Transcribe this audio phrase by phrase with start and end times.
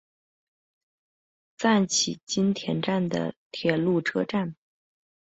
[1.59, 4.55] 赞岐津田站的铁路车站。